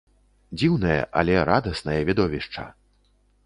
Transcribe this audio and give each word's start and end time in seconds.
Дзіўнае, 0.61 1.01
але 1.21 1.37
радаснае 1.51 2.01
відовішча! 2.11 2.69